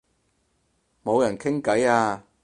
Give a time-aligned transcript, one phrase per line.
[1.03, 2.23] 冇人傾偈啊